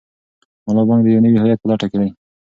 ملا 0.65 0.83
بانګ 0.87 1.01
د 1.03 1.07
یو 1.13 1.23
نوي 1.25 1.37
هویت 1.41 1.59
په 1.61 1.67
لټه 1.69 1.87
کې 1.91 1.97
دی. 2.01 2.09